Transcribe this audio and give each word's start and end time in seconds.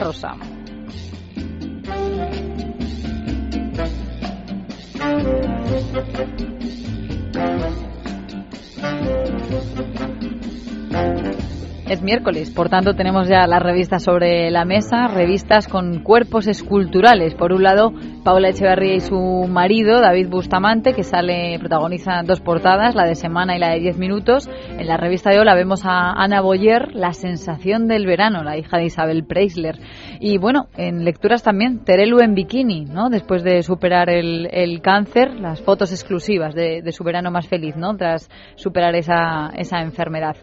Rosa. 0.00 0.36
Es 11.88 12.02
miércoles, 12.02 12.50
por 12.50 12.68
tanto 12.68 12.94
tenemos 12.94 13.28
ya 13.28 13.46
las 13.46 13.62
revistas 13.62 14.02
sobre 14.02 14.50
la 14.50 14.64
mesa, 14.64 15.06
revistas 15.06 15.68
con 15.68 16.02
cuerpos 16.02 16.48
esculturales. 16.48 17.36
Por 17.36 17.52
un 17.52 17.62
lado, 17.62 17.92
Paula 18.24 18.48
Echeverría 18.48 18.94
y 18.94 19.00
su 19.00 19.46
marido, 19.48 20.00
David 20.00 20.28
Bustamante, 20.28 20.94
que 20.94 21.04
sale, 21.04 21.56
protagoniza 21.60 22.22
dos 22.24 22.40
portadas, 22.40 22.96
la 22.96 23.06
de 23.06 23.14
Semana 23.14 23.54
y 23.54 23.60
la 23.60 23.68
de 23.70 23.78
Diez 23.78 23.98
minutos. 23.98 24.50
En 24.76 24.88
la 24.88 24.96
revista 24.96 25.30
de 25.30 25.38
hoy 25.38 25.44
la 25.44 25.54
vemos 25.54 25.84
a 25.84 26.10
Ana 26.10 26.40
Boyer, 26.40 26.92
La 26.92 27.12
sensación 27.12 27.86
del 27.86 28.04
verano, 28.04 28.42
la 28.42 28.58
hija 28.58 28.78
de 28.78 28.86
Isabel 28.86 29.24
Preisler. 29.24 29.78
Y 30.18 30.38
bueno, 30.38 30.66
en 30.76 31.04
lecturas 31.04 31.44
también, 31.44 31.84
Terelu 31.84 32.18
en 32.18 32.34
bikini, 32.34 32.84
¿no? 32.84 33.10
Después 33.10 33.44
de 33.44 33.62
superar 33.62 34.10
el, 34.10 34.48
el 34.50 34.80
cáncer, 34.82 35.38
las 35.38 35.62
fotos 35.62 35.92
exclusivas 35.92 36.52
de, 36.52 36.82
de, 36.82 36.90
su 36.90 37.04
verano 37.04 37.30
más 37.30 37.46
feliz, 37.46 37.76
¿no? 37.76 37.96
Tras 37.96 38.28
superar 38.56 38.96
esa, 38.96 39.52
esa 39.54 39.82
enfermedad. 39.82 40.34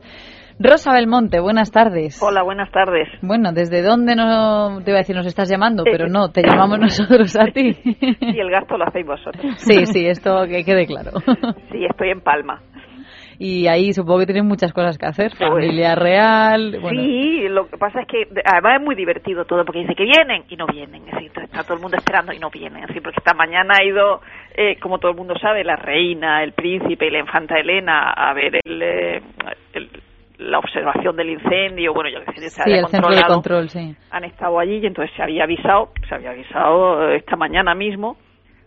Rosa 0.64 0.94
Belmonte, 0.94 1.42
buenas 1.42 1.72
tardes. 1.72 2.24
Hola, 2.24 2.42
buenas 2.42 2.72
tardes. 2.72 3.10
Bueno, 3.22 3.52
¿desde 3.52 3.82
dónde 3.82 4.16
no 4.16 4.80
te 4.82 4.92
iba 4.92 5.00
a 5.00 5.02
decir 5.02 5.14
nos 5.14 5.26
estás 5.26 5.50
llamando? 5.50 5.84
Pero 5.84 6.08
no, 6.08 6.30
te 6.32 6.42
llamamos 6.42 6.80
nosotros 6.80 7.36
a 7.36 7.48
ti. 7.48 7.76
Y 8.22 8.40
el 8.40 8.50
gasto 8.50 8.78
lo 8.78 8.88
hacéis 8.88 9.06
vosotros. 9.06 9.44
Sí, 9.58 9.86
sí, 9.86 10.08
esto 10.08 10.46
que 10.48 10.64
quede 10.64 10.86
claro. 10.86 11.12
Sí, 11.70 11.84
estoy 11.84 12.12
en 12.12 12.22
Palma. 12.22 12.62
Y 13.40 13.68
ahí 13.68 13.92
supongo 13.92 14.20
que 14.20 14.28
tienes 14.28 14.46
muchas 14.46 14.72
cosas 14.72 14.98
que 14.98 15.06
hacer, 15.06 15.36
familia 15.36 15.96
real. 15.96 16.78
Bueno. 16.82 17.02
Sí, 17.02 17.50
lo 17.50 17.68
que 17.68 17.78
pasa 17.78 18.00
es 18.00 18.08
que 18.08 18.28
además 18.46 18.80
es 18.80 18.86
muy 18.86 18.96
divertido 18.96 19.44
todo, 19.44 19.66
porque 19.66 19.80
dice 19.80 19.96
que 19.96 20.06
vienen 20.06 20.44
y 20.48 20.56
no 20.56 20.66
vienen. 20.66 21.06
Es 21.10 21.16
decir, 21.16 21.32
está 21.44 21.64
todo 21.64 21.74
el 21.74 21.82
mundo 21.82 21.98
esperando 21.98 22.32
y 22.32 22.40
no 22.40 22.50
vienen. 22.50 22.86
Así 22.86 23.02
porque 23.02 23.18
esta 23.18 23.34
mañana 23.34 23.76
ha 23.82 23.84
ido, 23.84 24.22
eh, 24.56 24.80
como 24.80 25.00
todo 25.00 25.12
el 25.12 25.18
mundo 25.18 25.34
sabe, 25.42 25.66
la 25.66 25.76
reina, 25.76 26.42
el 26.42 26.54
príncipe 26.54 27.08
y 27.08 27.12
la 27.12 27.20
infanta 27.20 27.60
Elena 27.60 28.14
a 28.14 28.34
ver 28.34 28.62
el, 28.64 28.82
eh, 28.82 29.22
el 29.74 29.90
la 30.38 30.60
observación 30.60 31.16
del 31.16 31.30
incendio, 31.30 31.94
bueno, 31.94 32.10
ya 32.10 32.26
que 32.26 32.40
se 32.42 32.50
sí, 32.50 32.72
el 32.72 32.88
centro 32.88 33.14
de 33.14 33.24
control, 33.24 33.70
sí. 33.70 33.96
Han 34.12 34.24
estado 34.24 34.60
allí 34.60 34.78
y 34.78 34.86
entonces 34.86 35.16
se 35.16 35.24
había 35.24 35.44
avisado, 35.44 35.90
se 36.08 36.16
había 36.16 36.32
avisado 36.32 37.10
esta 37.10 37.36
mañana 37.36 37.76
mismo. 37.76 38.18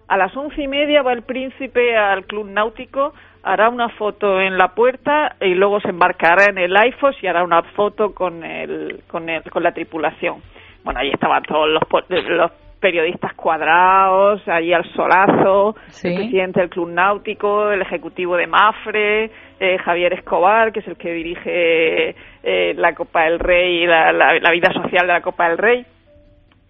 A 0.09 0.17
las 0.17 0.37
once 0.37 0.63
y 0.63 0.69
media 0.69 1.03
va 1.03 1.13
el 1.13 1.23
príncipe 1.23 1.97
al 1.97 2.25
club 2.27 2.47
náutico, 2.47 3.13
hará 3.43 3.69
una 3.69 3.89
foto 3.91 4.41
en 4.41 4.57
la 4.57 4.69
puerta 4.69 5.35
y 5.41 5.55
luego 5.55 5.81
se 5.81 5.89
embarcará 5.89 6.45
en 6.45 6.59
el 6.59 6.73
IFOS 6.73 7.17
y 7.23 7.27
hará 7.27 7.43
una 7.43 7.63
foto 7.75 8.15
con 8.15 8.45
el, 8.45 9.03
con, 9.09 9.29
el, 9.29 9.43
con 9.51 9.63
la 9.63 9.73
tripulación. 9.73 10.43
Bueno, 10.85 11.01
ahí 11.01 11.11
estaban 11.11 11.43
todos 11.43 11.69
los, 11.69 11.83
los 12.29 12.53
periodistas 12.81 13.35
cuadrados, 13.35 14.47
ahí 14.47 14.73
al 14.73 14.85
solazo, 14.93 15.75
el 16.05 16.15
presidente 16.15 16.61
del 16.61 16.71
Club 16.71 16.91
Náutico, 16.91 17.73
el 17.73 17.83
ejecutivo 17.83 18.37
de 18.37 18.47
Mafre, 18.47 19.31
eh, 19.59 19.79
Javier 19.79 20.13
Escobar, 20.13 20.73
que 20.73 20.81
es 20.81 20.89
el 20.89 20.97
que 20.97 21.13
dirige 21.13 22.15
eh, 22.43 22.75
la 22.77 22.95
Copa 22.95 23.25
del 23.25 23.39
Rey 23.39 23.83
y 23.83 23.87
la, 23.87 24.13
la, 24.13 24.51
vida 24.51 24.73
social 24.73 25.07
de 25.07 25.13
la 25.13 25.23
Copa 25.23 25.49
del 25.49 25.59
Rey. 25.59 25.87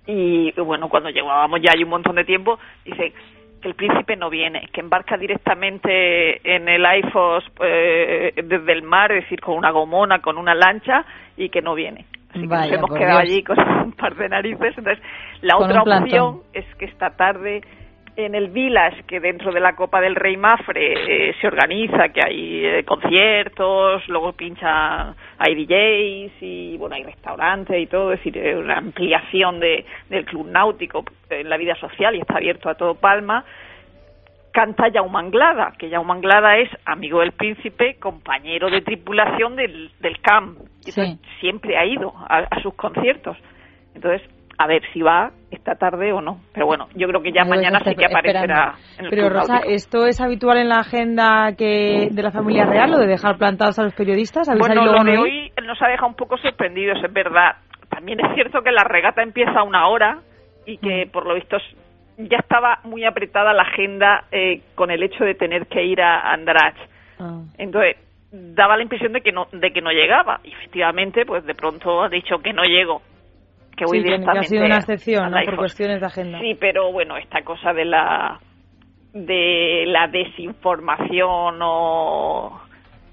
Y 0.06 0.53
bueno, 0.61 0.89
cuando 0.89 1.11
llegábamos 1.11 1.61
ya 1.61 1.73
hay 1.75 1.83
un 1.83 1.91
montón 1.91 2.15
de 2.17 2.25
tiempo, 2.25 2.59
dice 2.84 3.12
que 3.61 3.69
el 3.69 3.75
príncipe 3.75 4.15
no 4.17 4.31
viene, 4.31 4.69
que 4.73 4.81
embarca 4.81 5.17
directamente 5.17 6.55
en 6.55 6.69
el 6.69 6.84
IFOS 6.98 7.45
eh, 7.61 8.33
desde 8.45 8.73
el 8.73 8.83
mar, 8.83 9.11
es 9.12 9.25
decir, 9.25 9.41
con 9.41 9.56
una 9.56 9.71
gomona, 9.71 10.21
con 10.21 10.39
una 10.39 10.55
lancha, 10.55 11.05
y 11.37 11.48
que 11.48 11.62
no 11.62 11.75
viene. 11.75 12.06
Así 12.31 12.43
que 12.43 12.47
nos 12.47 12.71
hemos 12.71 12.95
quedado 12.95 13.19
allí 13.19 13.43
con 13.43 13.59
un 13.59 13.93
par 13.93 14.15
de 14.15 14.28
narices. 14.28 14.78
Entonces, 14.78 15.03
la 15.41 15.56
otra 15.56 15.83
opción 15.83 16.43
es 16.53 16.65
que 16.77 16.84
esta 16.84 17.17
tarde 17.17 17.62
en 18.17 18.34
el 18.34 18.48
Village, 18.48 19.05
que 19.05 19.20
dentro 19.20 19.53
de 19.53 19.61
la 19.61 19.77
Copa 19.77 20.00
del 20.00 20.14
Rey 20.14 20.36
Mafre 20.36 21.28
eh, 21.28 21.34
se 21.41 21.47
organiza, 21.47 22.09
que 22.09 22.21
hay 22.25 22.65
eh, 22.65 22.84
conciertos, 22.84 24.09
luego 24.09 24.32
pinchan, 24.32 25.15
hay 25.38 25.54
DJs 25.54 26.32
y 26.41 26.76
bueno, 26.78 26.97
hay 26.97 27.05
restaurantes 27.05 27.78
y 27.78 27.87
todo, 27.87 28.12
es 28.12 28.25
decir, 28.25 28.56
una 28.56 28.78
ampliación 28.78 29.60
de, 29.60 29.84
del 30.09 30.25
club 30.25 30.49
náutico 30.49 31.05
en 31.28 31.49
la 31.49 31.59
vida 31.59 31.75
social 31.76 32.15
y 32.15 32.21
está 32.21 32.37
abierto 32.37 32.69
a 32.71 32.75
todo 32.75 32.94
Palma. 32.94 33.44
Canta 34.50 34.91
Jaume 34.91 35.19
Anglada, 35.19 35.75
que 35.78 35.91
Jaume 35.91 36.12
Anglada 36.12 36.56
es 36.56 36.71
amigo 36.87 37.21
del 37.21 37.32
príncipe, 37.32 37.97
compañero 37.97 38.71
de 38.71 38.81
tripulación 38.81 39.55
del, 39.55 39.91
del 40.00 40.19
CAM. 40.21 40.56
siempre 41.41 41.76
ha 41.76 41.84
ido 41.84 42.15
a, 42.16 42.38
a 42.50 42.62
sus 42.62 42.72
conciertos. 42.72 43.37
Entonces, 43.94 44.22
a 44.59 44.67
ver 44.67 44.83
si 44.93 45.03
va 45.03 45.31
esta 45.50 45.75
tarde 45.75 46.12
o 46.12 46.21
no. 46.21 46.41
Pero 46.53 46.67
bueno, 46.67 46.89
yo 46.94 47.06
creo 47.09 47.22
que 47.22 47.33
ya 47.33 47.44
mañana 47.44 47.81
sí 47.81 47.94
que 47.94 48.06
aparecerá. 48.06 48.75
En 48.99 49.06
el 49.06 49.11
Pero 49.11 49.28
Rosa, 49.31 49.61
¿esto 49.67 50.06
es 50.06 50.21
habitual 50.21 50.59
en 50.59 50.69
la 50.69 50.78
agenda 50.78 51.55
que 51.56 52.09
de 52.11 52.22
la 52.22 52.31
familia 52.31 52.65
real, 52.65 52.91
lo 52.91 52.99
de 52.99 53.06
dejar 53.06 53.37
plantados 53.37 53.78
a 53.78 53.84
los 53.84 53.94
periodistas? 53.94 54.49
Bueno, 54.59 54.84
lo 54.84 55.05
de 55.05 55.19
hoy 55.19 55.53
nos 55.65 55.81
ha 55.83 55.89
dejado 55.89 56.09
un 56.09 56.17
poco 56.17 56.37
sorprendidos, 56.39 56.99
es 57.03 57.12
verdad. 57.12 57.56
También 57.89 58.19
es 58.21 58.34
cierto 58.34 58.62
que 58.62 58.72
la 58.72 58.84
regata 58.84 59.22
empieza 59.22 59.61
a 59.61 59.62
una 59.62 59.89
hora 59.89 60.19
y 60.65 60.78
que 60.78 61.06
mm. 61.06 61.11
por 61.11 61.27
lo 61.27 61.34
visto 61.34 61.56
ya 62.19 62.38
estaba 62.38 62.81
muy 62.84 63.05
apretada 63.05 63.53
la 63.53 63.62
agenda 63.62 64.25
eh, 64.33 64.62
con 64.75 64.91
el 64.91 65.03
hecho 65.03 65.25
de 65.25 65.34
tener 65.34 65.67
que 65.67 65.84
ir 65.84 66.00
a 66.00 66.33
Andrach. 66.33 66.77
Ah. 67.19 67.41
Entonces, 67.59 67.97
daba 68.33 68.77
la 68.77 68.83
impresión 68.83 69.12
de 69.12 69.21
que 69.21 69.33
no 69.33 69.47
de 69.53 69.73
que 69.73 69.81
no 69.81 69.91
llegaba 69.91 70.41
y 70.43 70.53
efectivamente 70.53 71.25
pues 71.25 71.44
de 71.44 71.55
pronto 71.55 72.03
ha 72.03 72.09
dicho 72.09 72.38
que 72.38 72.53
no 72.53 72.62
llego 72.65 73.00
que 73.76 73.84
voy 73.84 74.03
sí, 74.03 74.12
ha 74.12 74.42
sido 74.42 74.64
una 74.64 74.76
excepción, 74.76 75.31
¿no? 75.31 75.38
Por 75.44 75.56
cuestiones 75.56 76.00
de 76.00 76.06
agenda. 76.06 76.41
Sí, 76.41 76.56
pero 76.59 76.92
bueno, 76.92 77.16
esta 77.16 77.42
cosa 77.42 77.72
de 77.72 77.84
la 77.84 78.38
de 79.12 79.84
la 79.87 80.09
desinformación 80.09 81.59
o 81.62 82.60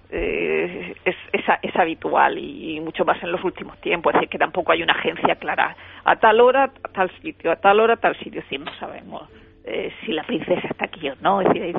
eh, 0.09 0.95
es, 1.05 1.15
es, 1.31 1.41
es, 1.61 1.75
habitual 1.75 2.37
y, 2.37 2.79
mucho 2.81 3.03
más 3.03 3.21
en 3.23 3.31
los 3.31 3.43
últimos 3.43 3.79
tiempos. 3.79 4.13
Es 4.13 4.19
decir, 4.19 4.29
que 4.29 4.37
tampoco 4.37 4.71
hay 4.71 4.83
una 4.83 4.93
agencia 4.93 5.35
clara. 5.35 5.75
A 6.03 6.15
tal 6.17 6.39
hora, 6.39 6.65
a 6.65 6.89
tal 6.89 7.09
sitio, 7.21 7.51
a 7.51 7.55
tal 7.55 7.79
hora, 7.79 7.95
a 7.95 7.97
tal 7.97 8.17
sitio. 8.19 8.43
Sí, 8.49 8.57
no 8.57 8.71
sabemos 8.79 9.29
eh, 9.65 9.91
si 10.05 10.11
la 10.11 10.23
princesa 10.23 10.67
está 10.67 10.85
aquí 10.85 11.09
o 11.09 11.15
no. 11.21 11.41
Es 11.41 11.49
decir, 11.53 11.75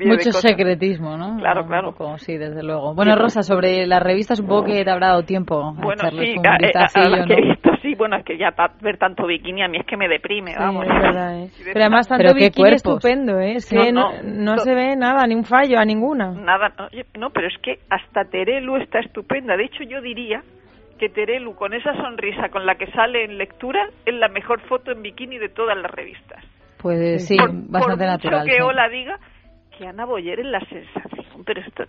Mucho 0.00 0.32
secretismo, 0.32 1.16
¿no? 1.16 1.36
Claro, 1.38 1.66
claro. 1.66 1.94
sí, 2.18 2.36
desde 2.36 2.62
luego. 2.62 2.94
Bueno, 2.94 3.16
Rosa, 3.16 3.42
sobre 3.42 3.86
la 3.86 4.00
revista 4.00 4.34
supongo 4.34 4.64
que 4.64 4.84
te 4.84 4.90
habrá 4.90 5.08
dado 5.08 5.22
tiempo 5.24 5.74
bueno, 5.74 6.02
a 6.02 6.10
sí, 6.10 6.34
un 6.36 6.46
a, 6.46 6.54
a, 6.54 7.26
que 7.26 7.36
visto, 7.36 7.70
sí, 7.82 7.94
bueno, 7.94 8.16
es 8.16 8.24
que 8.24 8.38
ya 8.38 8.54
ver 8.80 8.98
tanto 8.98 9.26
bikini 9.26 9.62
a 9.62 9.68
mí 9.68 9.78
es 9.78 9.86
que 9.86 9.96
me 9.96 10.08
deprime, 10.08 10.54
vamos. 10.58 10.86
Es 10.86 11.02
verdad, 11.02 11.38
¿eh? 11.38 11.50
Pero 11.64 11.80
además 11.80 12.08
tanto 12.08 12.34
bikini 12.34 12.70
estupendo, 12.70 13.40
¿eh? 13.40 13.54
Es 13.56 13.68
que 13.68 13.92
no, 13.92 14.10
no, 14.22 14.58
se 14.58 14.74
ve 14.74 14.96
nada, 14.96 15.26
ni 15.26 15.34
un 15.34 15.44
fallo 15.44 15.78
a 15.78 15.84
ninguna. 15.84 16.32
Nada, 16.32 16.72
no, 17.18 17.30
pero 17.30 17.48
es 17.48 17.58
que 17.62 17.78
hasta 17.90 18.24
Terelu 18.24 18.76
está 18.76 19.00
estupenda. 19.00 19.56
De 19.56 19.64
hecho, 19.64 19.84
yo 19.84 20.00
diría 20.00 20.42
que 20.98 21.08
Terelu, 21.08 21.54
con 21.54 21.74
esa 21.74 21.94
sonrisa 21.94 22.48
con 22.50 22.64
la 22.64 22.76
que 22.76 22.86
sale 22.92 23.24
en 23.24 23.38
lectura, 23.38 23.88
es 24.06 24.14
la 24.14 24.28
mejor 24.28 24.60
foto 24.68 24.92
en 24.92 25.02
bikini 25.02 25.38
de 25.38 25.48
todas 25.48 25.76
las 25.76 25.90
revistas. 25.90 26.44
Pues 26.80 27.26
sí, 27.26 27.36
bastante 27.68 28.06
natural. 28.06 28.46
que 28.46 28.62
Ola 28.62 28.88
diga 28.88 29.18
que 29.76 29.86
Ana 29.86 30.04
Boyer 30.04 30.40
es 30.40 30.46
la 30.46 30.60
sensación, 30.60 31.44
pero 31.44 31.60
esto 31.60 31.84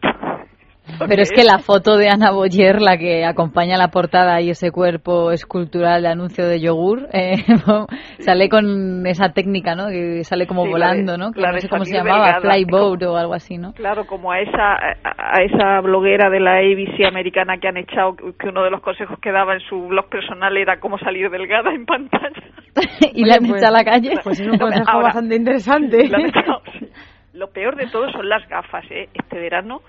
pero 1.07 1.21
es 1.21 1.31
que 1.31 1.43
la 1.43 1.59
foto 1.59 1.95
de 1.95 2.09
Ana 2.09 2.31
Boyer, 2.31 2.81
la 2.81 2.97
que 2.97 3.25
acompaña 3.25 3.77
la 3.77 3.87
portada 3.87 4.41
y 4.41 4.49
ese 4.49 4.71
cuerpo 4.71 5.31
escultural 5.31 6.01
de 6.01 6.09
anuncio 6.09 6.45
de 6.45 6.59
yogur, 6.59 7.07
eh, 7.13 7.37
sale 8.19 8.49
con 8.49 9.05
esa 9.07 9.29
técnica, 9.29 9.75
¿no? 9.75 9.87
Que 9.87 10.23
sale 10.23 10.45
como 10.45 10.65
volando, 10.65 11.17
¿no? 11.17 11.31
Que 11.31 11.41
no 11.41 11.57
sé 11.57 11.69
cómo 11.69 11.85
se 11.85 11.95
llamaba, 11.95 12.39
flyboat 12.41 13.03
o 13.03 13.15
algo 13.15 13.33
así, 13.33 13.57
¿no? 13.57 13.73
Claro, 13.73 14.05
como 14.05 14.31
a 14.31 14.41
esa 14.41 14.75
a 15.03 15.41
esa 15.43 15.79
bloguera 15.81 16.29
de 16.29 16.39
la 16.39 16.57
ABC 16.57 17.05
americana 17.07 17.57
que 17.57 17.67
han 17.67 17.77
echado, 17.77 18.15
que 18.15 18.49
uno 18.49 18.63
de 18.63 18.71
los 18.71 18.81
consejos 18.81 19.17
que 19.19 19.31
daba 19.31 19.53
en 19.53 19.61
su 19.61 19.87
blog 19.87 20.09
personal 20.09 20.55
era 20.57 20.79
cómo 20.79 20.97
salir 20.97 21.29
delgada 21.29 21.73
en 21.73 21.85
pantalla. 21.85 22.43
y 23.13 23.25
la 23.25 23.35
han 23.35 23.45
echado 23.45 23.67
a 23.67 23.71
la 23.71 23.83
calle. 23.83 24.11
Pues 24.23 24.39
es 24.39 24.47
un 24.47 24.57
consejo 24.57 25.01
bastante 25.01 25.35
interesante. 25.35 26.09
Lo 27.33 27.47
peor 27.47 27.75
de 27.75 27.87
todo 27.87 28.11
son 28.11 28.29
las 28.29 28.47
gafas, 28.47 28.85
¿eh? 28.91 29.09
Este 29.13 29.39
verano 29.39 29.81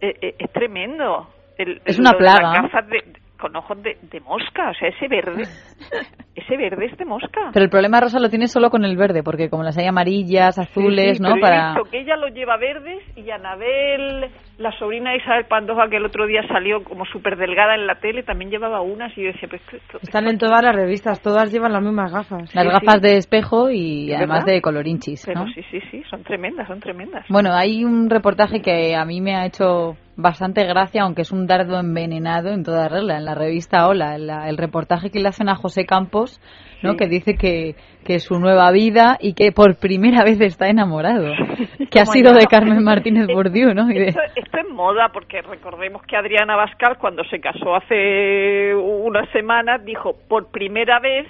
eh, 0.00 0.14
eh, 0.20 0.34
es 0.38 0.52
tremendo. 0.52 1.28
es 1.56 1.98
una 1.98 2.12
plaga. 2.12 2.52
Las 2.52 2.62
gafas 2.62 2.88
de, 2.88 3.04
con 3.40 3.54
ojos 3.56 3.78
de, 3.82 4.20
mosca, 4.20 4.70
o 4.70 4.74
sea, 4.74 4.88
ese 4.88 5.06
verde 5.08 5.42
ese 6.34 6.56
verde 6.56 6.86
es 6.86 6.96
de 6.98 7.04
mosca. 7.04 7.50
Pero 7.52 7.64
el 7.64 7.70
problema 7.70 8.00
Rosa 8.00 8.18
lo 8.20 8.28
tiene 8.30 8.46
solo 8.48 8.70
con 8.70 8.84
el 8.84 8.96
verde, 8.96 9.22
porque 9.22 9.48
como 9.50 9.62
las 9.62 9.76
hay 9.78 9.86
amarillas, 9.86 10.58
azules, 10.58 11.12
Sí, 11.12 11.14
sí, 11.16 11.22
¿no? 11.22 11.30
pero 11.34 11.40
Para 11.40 11.56
he 11.56 11.74
visto 11.74 11.90
que 11.90 12.00
ella 12.00 12.16
lo 12.16 12.28
lleva 12.28 12.56
verdes 12.56 13.02
y 13.16 13.30
Anabel, 13.30 14.30
la 14.58 14.72
sobrina 14.78 15.10
de 15.10 15.18
Isabel 15.18 15.46
Pandoja, 15.46 15.88
que 15.88 15.96
el 15.96 16.04
otro 16.06 16.26
día 16.26 16.42
salió 16.48 16.82
como 16.84 17.04
súper 17.06 17.36
delgada 17.36 17.74
en 17.74 17.86
la 17.86 17.96
tele, 17.96 18.22
también 18.22 18.50
llevaba 18.50 18.80
unas 18.80 19.16
y 19.16 19.22
yo 19.22 19.28
decía, 19.32 19.48
pues 19.48 19.62
esto- 19.62 19.76
esto- 19.76 19.98
Están 20.02 20.28
en 20.28 20.38
todas 20.38 20.62
las 20.62 20.74
revistas, 20.74 21.20
todas 21.20 21.52
llevan 21.52 21.72
las 21.72 21.82
mismas 21.82 22.12
gafas. 22.12 22.54
las 22.54 22.64
sí, 22.64 22.70
gafas 22.70 22.94
sí. 22.96 23.00
de 23.00 23.16
espejo 23.16 23.70
y 23.70 24.10
¿Es 24.10 24.16
además 24.16 24.44
verdad? 24.44 24.54
de 24.54 24.62
colorinchis, 24.62 25.24
Pero 25.26 25.44
¿no? 25.44 25.52
sí, 25.52 25.62
sí, 25.70 25.80
sí, 25.90 26.02
son 26.10 26.22
tremendas, 26.22 26.66
son 26.68 26.80
tremendas. 26.80 27.24
Bueno, 27.28 27.52
hay 27.54 27.84
un 27.84 28.10
reportaje 28.10 28.60
que 28.60 28.94
a 28.96 29.04
mí 29.04 29.20
me 29.20 29.34
ha 29.36 29.46
hecho 29.46 29.96
bastante 30.20 30.64
gracia, 30.64 31.02
aunque 31.04 31.22
es 31.22 31.30
un 31.30 31.46
dardo 31.46 31.78
envenenado 31.78 32.50
en 32.50 32.64
toda 32.64 32.88
regla, 32.88 33.16
en 33.16 33.24
la 33.24 33.34
revista 33.36 33.86
Hola, 33.86 34.16
en 34.16 34.26
la- 34.26 34.48
el 34.48 34.56
reportaje 34.58 35.10
que 35.10 35.20
le 35.20 35.28
hacen 35.28 35.48
a 35.48 35.54
José 35.54 35.86
Campos, 35.86 36.40
¿no? 36.82 36.90
Sí. 36.92 36.96
que 36.98 37.06
dice 37.06 37.34
que, 37.36 37.76
que 38.04 38.16
es 38.16 38.24
su 38.24 38.38
nueva 38.38 38.70
vida 38.72 39.16
y 39.20 39.34
que 39.34 39.52
por 39.52 39.76
primera 39.78 40.24
vez 40.24 40.40
está 40.40 40.68
enamorado, 40.68 41.24
que 41.90 42.00
ha 42.00 42.04
sido 42.06 42.32
de 42.34 42.46
Carmen 42.46 42.82
Martínez 42.82 43.28
Bourdieu, 43.28 43.72
¿no? 43.74 43.88
Y 43.90 43.94
de- 43.94 44.08
Esto, 44.08 44.20
esto 44.34 44.58
es 44.58 44.68
moda, 44.74 45.08
porque 45.12 45.40
recordemos 45.40 46.02
que 46.02 46.16
Adriana 46.16 46.56
Bascal, 46.56 46.98
cuando 46.98 47.22
se 47.24 47.40
casó 47.40 47.76
hace 47.76 48.74
unas 48.74 49.28
semanas, 49.30 49.84
dijo, 49.84 50.16
por 50.28 50.50
primera 50.50 50.98
vez 50.98 51.26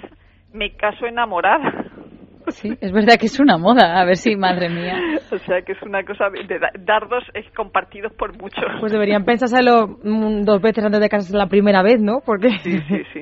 me 0.51 0.71
caso 0.75 1.05
enamorada. 1.05 1.85
Sí, 2.51 2.69
es 2.81 2.91
verdad 2.91 3.15
que 3.19 3.25
es 3.27 3.39
una 3.39 3.57
moda, 3.57 3.99
a 3.99 4.05
ver 4.05 4.15
si, 4.17 4.35
madre 4.35 4.69
mía. 4.69 4.95
O 5.31 5.37
sea, 5.45 5.61
que 5.61 5.73
es 5.73 5.81
una 5.83 6.03
cosa 6.03 6.25
de, 6.31 6.43
de 6.47 6.57
da- 6.59 6.71
dardos 6.79 7.23
es 7.35 7.45
compartidos 7.55 8.11
por 8.13 8.35
muchos. 8.41 8.63
Pues 8.79 8.91
deberían 8.91 9.25
pensárselo 9.25 9.87
mm, 10.03 10.41
dos 10.43 10.59
veces 10.59 10.83
antes 10.83 10.99
de 10.99 11.07
casarse 11.07 11.37
la 11.37 11.45
primera 11.47 11.83
vez, 11.83 12.01
¿no? 12.01 12.19
Porque 12.25 12.49
Sí, 12.63 12.79
sí, 12.87 13.03
sí, 13.13 13.18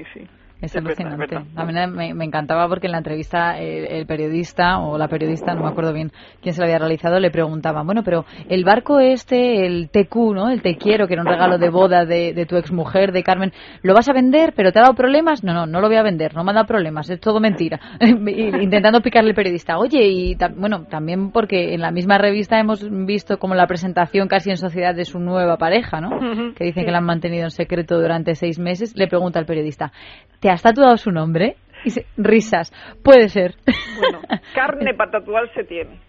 Es 0.62 0.76
Es 0.76 0.84
verdad, 0.84 0.92
es 0.94 1.00
alucinante. 1.06 1.36
verdad. 1.36 1.48
A 1.56 1.66
mí 1.66 1.96
me, 1.96 2.14
me 2.16 2.26
encantaba 2.26 2.68
porque 2.68 2.88
en 2.88 2.94
la 2.94 2.98
entrevista 2.98 3.60
el, 3.60 3.86
el 3.86 4.06
periodista 4.08 4.80
o 4.80 4.98
la 4.98 5.08
periodista, 5.08 5.54
no 5.54 5.62
me 5.62 5.68
acuerdo 5.70 5.94
bien 5.94 6.12
quién 6.42 6.54
se 6.56 6.62
lo 6.62 6.66
había 6.66 6.80
realizado, 6.80 7.20
le 7.20 7.30
preguntaba, 7.30 7.84
bueno, 7.84 8.02
pero 8.04 8.26
el 8.50 8.64
barco 8.64 9.00
este, 9.00 9.66
el 9.68 9.90
TQ, 9.90 10.16
¿no? 10.34 10.50
El 10.50 10.62
Te 10.64 10.76
Quiero, 10.78 11.08
que 11.08 11.14
era 11.14 11.22
un 11.22 11.28
regalo 11.28 11.58
de 11.60 11.70
boda 11.70 12.06
de, 12.06 12.34
de 12.34 12.46
tu 12.48 12.56
exmujer, 12.58 13.12
de 13.12 13.22
Carmen, 13.22 13.52
¿lo 13.84 13.94
vas 13.94 14.10
a 14.10 14.14
vender? 14.14 14.54
¿Pero 14.56 14.72
te 14.72 14.80
ha 14.80 14.84
dado 14.84 14.96
problemas? 14.96 15.44
No, 15.44 15.54
no, 15.54 15.66
no 15.68 15.80
lo 15.80 15.88
voy 15.88 15.98
a 15.98 16.04
vender, 16.04 16.34
no 16.36 16.44
me 16.44 16.52
ha 16.52 16.56
dado 16.56 16.66
problemas, 16.68 17.08
es 17.10 17.20
todo 17.20 17.40
mentira. 17.40 17.80
Intentando 18.02 19.02
picarle 19.02 19.30
al 19.32 19.36
periodista. 19.36 19.78
Oye, 19.78 20.08
y 20.08 20.36
ta- 20.36 20.52
bueno, 20.56 20.86
también 20.90 21.32
porque 21.32 21.74
en 21.76 21.82
la 21.82 21.92
misma 21.92 22.18
revista 22.18 22.60
hemos 22.60 22.88
visto 23.06 23.38
como 23.38 23.56
la 23.56 23.68
presentación 23.68 24.28
casi 24.28 24.50
en 24.50 24.58
sociedad 24.58 24.96
de 24.96 25.06
su 25.06 25.20
nueva 25.20 25.58
pareja, 25.58 26.02
¿no? 26.02 26.10
Que 26.56 26.66
dicen 26.66 26.82
sí. 26.82 26.86
que 26.86 26.92
la 26.92 26.98
han 27.00 27.06
mantenido 27.06 27.44
en 27.44 27.52
secreto 27.52 28.00
durante 28.00 28.36
seis 28.36 28.60
meses. 28.60 28.96
Le 28.96 29.08
pregunta 29.08 29.40
al 29.40 29.46
periodista, 29.46 29.92
¿te 30.40 30.47
has 30.50 30.62
tatuado 30.64 30.98
su 30.98 31.12
nombre? 31.12 31.56
Y 31.82 31.86
dice, 31.86 32.06
risas, 32.18 32.74
puede 33.04 33.30
ser. 33.30 33.56
Bueno, 33.98 34.20
carne 34.56 34.94
para 34.98 35.12
tatuar 35.12 35.50
se 35.54 35.64
tiene. 35.64 36.00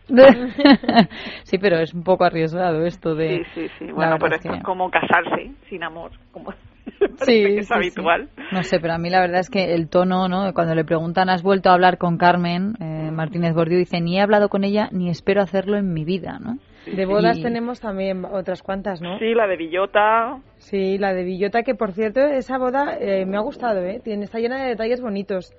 sí, 1.44 1.58
pero 1.58 1.78
es 1.78 1.92
un 1.94 2.02
poco 2.02 2.24
arriesgado 2.24 2.84
esto 2.86 3.14
de... 3.14 3.44
Sí, 3.54 3.68
sí, 3.68 3.68
sí. 3.78 3.92
Bueno, 3.92 4.16
pero 4.18 4.36
esto 4.36 4.50
que- 4.50 4.56
es 4.58 4.62
como 4.64 4.90
casarse 4.90 5.52
sin 5.68 5.82
amor, 5.84 6.12
como 6.32 6.50
parece 6.98 7.24
Sí, 7.24 7.42
que 7.44 7.58
es 7.58 7.66
sí, 7.66 7.72
sí. 7.72 7.74
habitual. 7.74 8.28
No 8.50 8.62
sé, 8.62 8.80
pero 8.80 8.94
a 8.94 8.98
mí 8.98 9.10
la 9.10 9.20
verdad 9.20 9.40
es 9.40 9.50
que 9.50 9.74
el 9.74 9.88
tono, 9.88 10.28
¿no? 10.28 10.52
Cuando 10.54 10.74
le 10.74 10.84
preguntan, 10.84 11.28
¿has 11.28 11.42
vuelto 11.42 11.70
a 11.70 11.74
hablar 11.74 11.98
con 11.98 12.16
Carmen? 12.16 12.74
Eh, 12.80 13.10
Martínez 13.12 13.54
Bordiú 13.54 13.78
dice, 13.78 14.00
ni 14.00 14.18
he 14.18 14.22
hablado 14.22 14.48
con 14.48 14.64
ella, 14.64 14.88
ni 14.90 15.10
espero 15.10 15.42
hacerlo 15.42 15.76
en 15.76 15.92
mi 15.92 16.04
vida, 16.04 16.38
¿no? 16.40 16.58
De 16.96 17.06
bodas 17.06 17.40
tenemos 17.40 17.80
también 17.80 18.24
otras 18.24 18.62
cuantas, 18.62 19.00
¿no? 19.00 19.18
Sí, 19.18 19.34
la 19.34 19.46
de 19.46 19.56
Villota. 19.56 20.40
Sí, 20.56 20.98
la 20.98 21.14
de 21.14 21.24
Villota, 21.24 21.62
que 21.62 21.74
por 21.74 21.92
cierto, 21.92 22.20
esa 22.20 22.58
boda 22.58 22.96
eh, 23.00 23.24
me 23.26 23.36
ha 23.36 23.40
gustado, 23.40 23.80
¿eh? 23.80 24.00
Tiene, 24.02 24.24
está 24.24 24.38
llena 24.38 24.62
de 24.62 24.70
detalles 24.70 25.00
bonitos. 25.00 25.52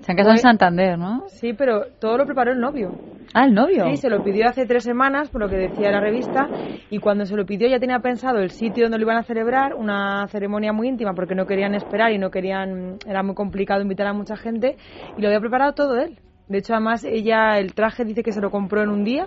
Se 0.00 0.12
han 0.12 0.16
casado 0.16 0.32
en 0.32 0.38
Santander, 0.38 0.98
¿no? 0.98 1.24
Sí, 1.28 1.52
pero 1.54 1.86
todo 1.98 2.18
lo 2.18 2.26
preparó 2.26 2.52
el 2.52 2.60
novio. 2.60 2.92
Ah, 3.32 3.46
el 3.46 3.54
novio. 3.54 3.86
Sí, 3.86 3.96
se 3.96 4.10
lo 4.10 4.22
pidió 4.22 4.48
hace 4.48 4.66
tres 4.66 4.84
semanas, 4.84 5.30
por 5.30 5.40
lo 5.40 5.48
que 5.48 5.56
decía 5.56 5.90
la 5.90 6.00
revista, 6.00 6.48
y 6.90 6.98
cuando 6.98 7.24
se 7.24 7.36
lo 7.36 7.46
pidió 7.46 7.68
ya 7.68 7.80
tenía 7.80 7.98
pensado 8.00 8.38
el 8.38 8.50
sitio 8.50 8.84
donde 8.84 8.98
lo 8.98 9.04
iban 9.04 9.16
a 9.16 9.22
celebrar, 9.22 9.74
una 9.74 10.26
ceremonia 10.28 10.72
muy 10.72 10.88
íntima, 10.88 11.14
porque 11.14 11.34
no 11.34 11.46
querían 11.46 11.74
esperar 11.74 12.12
y 12.12 12.18
no 12.18 12.30
querían, 12.30 12.98
era 13.06 13.22
muy 13.22 13.34
complicado 13.34 13.82
invitar 13.82 14.06
a 14.06 14.12
mucha 14.12 14.36
gente, 14.36 14.76
y 15.16 15.20
lo 15.20 15.28
había 15.28 15.40
preparado 15.40 15.72
todo 15.72 15.98
él. 15.98 16.18
De 16.48 16.58
hecho, 16.58 16.74
además, 16.74 17.04
ella, 17.04 17.58
el 17.58 17.74
traje 17.74 18.04
dice 18.04 18.22
que 18.22 18.32
se 18.32 18.40
lo 18.40 18.50
compró 18.50 18.82
en 18.82 18.90
un 18.90 19.02
día 19.02 19.26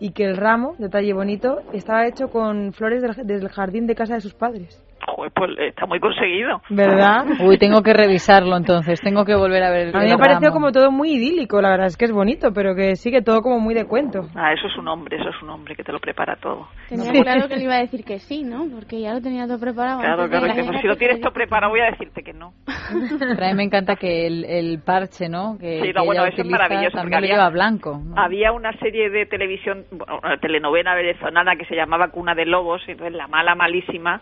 y 0.00 0.10
que 0.12 0.24
el 0.24 0.36
ramo, 0.36 0.74
detalle 0.78 1.12
bonito, 1.12 1.60
estaba 1.72 2.06
hecho 2.06 2.30
con 2.30 2.72
flores 2.72 3.02
del, 3.02 3.26
del 3.26 3.48
jardín 3.48 3.86
de 3.86 3.94
casa 3.94 4.14
de 4.14 4.20
sus 4.22 4.34
padres. 4.34 4.82
Joder, 5.12 5.32
pues 5.34 5.50
está 5.58 5.86
muy 5.86 5.98
conseguido. 5.98 6.62
¿Verdad? 6.70 7.24
Uy, 7.40 7.58
tengo 7.58 7.82
que 7.82 7.92
revisarlo 7.92 8.56
entonces, 8.56 9.00
tengo 9.00 9.24
que 9.24 9.34
volver 9.34 9.62
a 9.62 9.70
ver 9.70 9.88
el 9.88 9.96
A 9.96 10.00
mí 10.00 10.10
me 10.10 10.18
pareció 10.18 10.52
como 10.52 10.70
todo 10.72 10.90
muy 10.92 11.12
idílico, 11.14 11.60
la 11.60 11.70
verdad 11.70 11.86
es 11.86 11.96
que 11.96 12.04
es 12.04 12.12
bonito, 12.12 12.52
pero 12.52 12.74
que 12.74 12.94
sigue 12.96 13.22
todo 13.22 13.42
como 13.42 13.58
muy 13.58 13.74
de 13.74 13.86
cuento. 13.86 14.28
Ah, 14.36 14.52
eso 14.52 14.66
es 14.68 14.76
un 14.76 14.86
hombre, 14.88 15.16
eso 15.18 15.28
es 15.30 15.42
un 15.42 15.50
hombre 15.50 15.74
que 15.74 15.82
te 15.82 15.92
lo 15.92 15.98
prepara 15.98 16.36
todo. 16.36 16.68
Tenía 16.88 17.10
Sí. 17.12 17.22
claro 17.22 17.48
que 17.48 17.56
le 17.56 17.64
iba 17.64 17.74
a 17.74 17.80
decir 17.80 18.04
que 18.04 18.18
sí, 18.20 18.42
¿no? 18.44 18.66
Porque 18.74 19.00
ya 19.00 19.14
lo 19.14 19.20
tenía 19.20 19.46
todo 19.46 19.58
preparado. 19.58 20.00
Claro, 20.00 20.28
claro, 20.28 20.46
que 20.54 20.62
que 20.62 20.72
la 20.72 20.80
si 20.80 20.86
lo 20.86 20.96
tienes 20.96 21.20
todo 21.20 21.32
preparado 21.32 21.70
voy 21.72 21.80
a 21.80 21.90
decirte 21.90 22.22
que 22.22 22.32
no. 22.32 22.52
Pero 23.18 23.44
a 23.44 23.48
mí 23.48 23.54
me 23.54 23.64
encanta 23.64 23.96
que 23.96 24.26
el, 24.26 24.44
el 24.44 24.80
parche, 24.84 25.28
¿no? 25.28 25.56
Que, 25.58 25.80
Sí, 25.82 25.92
no, 25.92 26.02
que 26.02 26.06
bueno, 26.06 26.24
eso 26.26 26.42
es 26.42 26.48
maravilloso, 26.48 26.96
También 26.96 27.18
había- 27.18 27.34
lleva 27.34 27.50
blanco. 27.50 28.00
¿no? 28.04 28.14
Había 28.20 28.52
una 28.52 28.72
serie 28.78 29.10
de 29.10 29.26
televisión, 29.26 29.84
bueno, 29.90 30.20
una 30.22 30.36
telenovela 30.38 30.94
venezolana 30.94 31.56
que 31.56 31.64
se 31.66 31.74
llamaba 31.74 32.08
Cuna 32.08 32.34
de 32.34 32.46
Lobos, 32.46 32.82
y 32.86 32.92
entonces 32.92 33.16
la 33.16 33.26
mala 33.26 33.54
malísima 33.54 34.20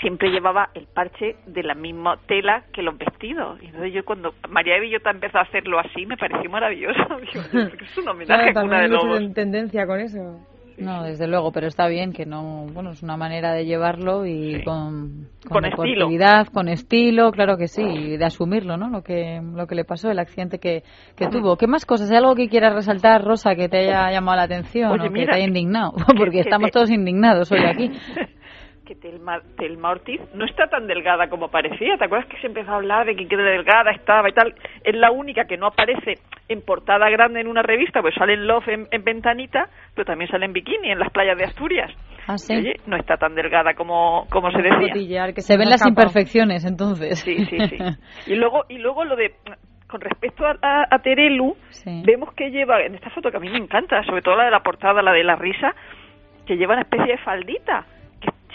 siempre 0.00 0.30
llevaba 0.30 0.68
el 0.74 0.86
parche 0.86 1.36
de 1.46 1.62
la 1.62 1.74
misma 1.74 2.18
tela 2.26 2.64
que 2.72 2.82
los 2.82 2.96
vestidos. 2.98 3.62
Y 3.62 3.66
entonces 3.66 3.92
yo 3.94 4.04
cuando 4.04 4.34
María 4.48 4.74
de 4.74 4.80
Villota 4.80 5.10
empezó 5.10 5.38
a 5.38 5.42
hacerlo 5.42 5.78
así, 5.78 6.06
me 6.06 6.16
pareció 6.16 6.50
maravilloso. 6.50 7.00
Digo, 7.20 7.44
es 7.82 7.98
un 7.98 8.08
homenaje 8.08 8.52
Claro, 8.52 8.58
a 8.60 8.62
Cuna 8.62 8.80
de 8.82 8.88
Lobos. 8.88 9.34
tendencia 9.34 9.86
con 9.86 10.00
eso. 10.00 10.40
No, 10.78 11.04
desde 11.04 11.26
luego, 11.26 11.52
pero 11.52 11.68
está 11.68 11.88
bien 11.88 12.12
que 12.12 12.26
no, 12.26 12.66
bueno, 12.70 12.90
es 12.90 13.02
una 13.02 13.16
manera 13.16 13.54
de 13.54 13.64
llevarlo 13.64 14.26
y 14.26 14.56
Sí. 14.56 14.62
con, 14.62 15.26
Con 15.48 15.64
estilo. 15.64 16.06
con 16.52 16.68
estilo, 16.68 17.30
claro 17.32 17.56
que 17.56 17.66
sí, 17.66 17.80
y 17.82 18.16
de 18.18 18.24
asumirlo, 18.26 18.76
¿no? 18.76 18.90
Lo 18.90 19.00
que, 19.02 19.40
lo 19.54 19.66
que 19.66 19.74
le 19.74 19.86
pasó, 19.86 20.10
el 20.10 20.18
accidente 20.18 20.58
que, 20.58 20.82
que 21.16 21.28
tuvo. 21.28 21.56
¿Qué 21.56 21.66
más 21.66 21.86
cosas? 21.86 22.10
¿Hay 22.10 22.18
algo 22.18 22.34
que 22.34 22.50
quieras 22.50 22.74
resaltar, 22.74 23.24
Rosa, 23.24 23.54
que 23.54 23.70
te 23.70 23.78
haya 23.88 24.10
llamado 24.10 24.36
la 24.36 24.42
atención 24.42 24.90
Oye, 24.90 25.08
o 25.08 25.12
que 25.14 25.24
te 25.24 25.34
haya 25.36 25.46
indignado? 25.46 25.92
que- 25.96 26.14
Porque 26.14 26.30
que 26.32 26.40
estamos 26.40 26.66
te- 26.70 26.72
todos 26.72 26.90
indignados 26.90 27.50
hoy 27.52 27.60
aquí. 27.64 27.90
Que 28.86 28.94
Telma, 28.94 29.40
Telma 29.58 29.90
Ortiz 29.90 30.20
no 30.34 30.46
está 30.46 30.68
tan 30.68 30.86
delgada 30.86 31.28
como 31.28 31.48
parecía. 31.50 31.96
¿Te 31.98 32.04
acuerdas 32.04 32.28
que 32.28 32.40
se 32.40 32.46
empezó 32.46 32.70
a 32.70 32.76
hablar 32.76 33.04
de 33.06 33.14
que 33.16 33.26
qué 33.28 33.36
delgada 33.36 33.90
estaba 33.90 34.28
y 34.28 34.32
tal? 34.32 34.54
Es 34.84 34.94
la 34.96 35.10
única 35.10 35.44
que 35.44 35.56
no 35.58 35.66
aparece 35.66 36.14
en 36.48 36.62
portada 36.62 37.10
grande 37.10 37.40
en 37.40 37.48
una 37.48 37.62
revista, 37.62 38.00
pues 38.00 38.14
sale 38.14 38.34
en 38.34 38.46
Love 38.46 38.68
en, 38.68 38.86
en 38.90 39.04
ventanita, 39.04 39.68
pero 39.94 40.06
también 40.06 40.30
sale 40.30 40.46
en 40.46 40.52
bikini 40.52 40.90
en 40.92 40.98
las 40.98 41.10
playas 41.12 41.36
de 41.36 41.44
Asturias. 41.44 41.90
Ah, 42.28 42.38
sí. 42.38 42.56
Oye, 42.56 42.74
no 42.86 42.96
está 42.96 43.16
tan 43.16 43.34
delgada 43.34 43.74
como, 43.74 44.26
como 44.30 44.50
se 44.50 44.62
decía. 44.62 45.32
Que 45.34 45.42
Se 45.42 45.56
ven 45.58 45.68
las 45.68 45.84
imperfecciones, 45.86 46.64
entonces. 46.64 47.20
Sí, 47.20 47.44
sí, 47.46 47.58
sí. 47.68 47.76
Y 48.26 48.36
luego, 48.36 48.64
y 48.68 48.78
luego 48.78 49.04
lo 49.04 49.16
de, 49.16 49.34
con 49.88 50.00
respecto 50.00 50.46
a, 50.46 50.56
a, 50.62 50.86
a 50.90 50.98
Terelu, 51.00 51.56
Sí. 51.70 52.02
vemos 52.04 52.32
que 52.34 52.50
lleva, 52.50 52.80
en 52.82 52.94
esta 52.94 53.10
foto 53.10 53.30
que 53.30 53.36
a 53.36 53.40
mí 53.40 53.50
me 53.50 53.58
encanta, 53.58 54.02
sobre 54.04 54.22
todo 54.22 54.36
la 54.36 54.44
de 54.46 54.50
la 54.50 54.60
portada, 54.60 55.02
la 55.02 55.12
de 55.12 55.22
la 55.24 55.36
risa, 55.36 55.74
que 56.46 56.56
lleva 56.56 56.74
una 56.74 56.82
especie 56.82 57.12
de 57.12 57.18
faldita. 57.18 57.84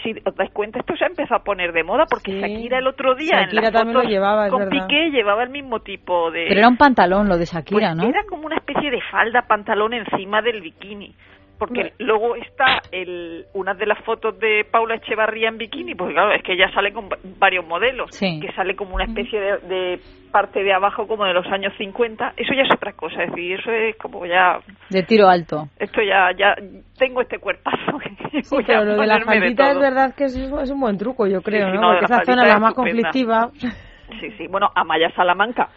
Si 0.02 0.14
os 0.24 0.34
dais 0.34 0.50
cuenta, 0.50 0.78
esto 0.80 0.96
se 0.96 1.04
ha 1.04 1.08
empezado 1.08 1.40
a 1.40 1.44
poner 1.44 1.72
de 1.72 1.84
moda 1.84 2.04
porque 2.08 2.32
Sí. 2.32 2.40
Shakira 2.40 2.78
el 2.78 2.86
otro 2.86 3.14
día 3.14 3.42
en 3.42 3.54
las 3.54 3.86
lo 3.86 4.02
llevaba, 4.02 4.48
con. 4.48 4.68
Piqué 4.68 5.10
llevaba 5.10 5.44
el 5.44 5.50
mismo 5.50 5.80
tipo 5.80 6.30
de... 6.30 6.46
Pero 6.48 6.60
era 6.60 6.68
un 6.68 6.76
pantalón 6.76 7.28
lo 7.28 7.38
de 7.38 7.44
Shakira, 7.44 7.94
Pues 7.94 7.96
¿no? 7.96 8.08
Era 8.08 8.24
como 8.24 8.46
una 8.46 8.56
especie 8.56 8.90
de 8.90 9.00
falda, 9.10 9.42
pantalón 9.42 9.94
encima 9.94 10.42
del 10.42 10.60
bikini. 10.60 11.14
Porque 11.58 11.92
luego 11.98 12.34
está 12.34 12.82
el, 12.90 13.44
una 13.54 13.74
de 13.74 13.86
las 13.86 13.98
fotos 14.04 14.36
de 14.40 14.66
Paula 14.68 14.96
Echevarría 14.96 15.48
en 15.48 15.58
bikini, 15.58 15.94
porque 15.94 16.14
claro, 16.14 16.32
es 16.32 16.42
que 16.42 16.54
ella 16.54 16.68
sale 16.74 16.92
con 16.92 17.04
va- 17.08 17.18
varios 17.38 17.64
modelos, 17.64 18.10
Sí. 18.16 18.40
que 18.40 18.50
sale 18.52 18.74
como 18.74 18.96
una 18.96 19.04
especie 19.04 19.40
de, 19.40 19.58
de 19.68 20.00
parte 20.32 20.64
de 20.64 20.72
abajo 20.72 21.06
como 21.06 21.24
de 21.24 21.32
los 21.34 21.46
años 21.46 21.72
50. 21.78 22.32
Eso 22.36 22.52
ya 22.54 22.62
es 22.62 22.74
otra 22.74 22.92
cosa, 22.94 23.22
es 23.22 23.30
decir, 23.30 23.60
eso 23.60 23.70
es 23.70 23.94
como 23.96 24.26
ya, 24.26 24.58
De 24.90 25.04
tiro 25.04 25.28
alto. 25.28 25.68
esto 25.78 26.02
ya, 26.02 26.32
ya 26.36 26.56
tengo 26.98 27.20
este 27.20 27.38
cuerpazo. 27.38 27.98
que 27.98 28.42
Sí, 28.42 28.56
pero 28.66 28.84
lo 28.84 28.96
de 29.00 29.06
la 29.06 29.18
de 29.18 29.24
faldita 29.24 29.70
es 29.70 29.78
verdad 29.78 30.14
que 30.16 30.24
es, 30.24 30.36
es 30.36 30.70
un 30.70 30.80
buen 30.80 30.98
truco, 30.98 31.28
yo 31.28 31.42
creo, 31.42 31.68
sí, 31.68 31.74
¿no? 31.74 31.80
no, 31.80 31.90
de 31.92 31.98
Porque 32.00 32.14
esa 32.14 32.24
zona 32.24 32.42
es 32.42 32.48
la 32.54 32.58
más 32.58 32.70
estupenda. 32.70 33.02
conflictiva. 33.02 33.50
Sí, 34.20 34.30
sí. 34.36 34.46
Bueno, 34.48 34.68
Amaya 34.74 35.10
Salamanca, 35.14 35.68